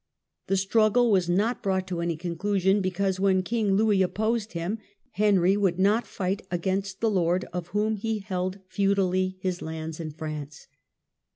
[0.47, 4.79] The struggle was not brought to any conclusion, because, when King Louis opposed him,
[5.11, 10.09] Henry would not fight against the lord of whom he held feudally his lands in
[10.09, 10.65] France.